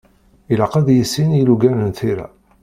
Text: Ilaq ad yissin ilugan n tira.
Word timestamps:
Ilaq 0.51 0.73
ad 0.79 0.87
yissin 0.91 1.31
ilugan 1.39 1.79
n 1.87 1.89
tira. 1.97 2.27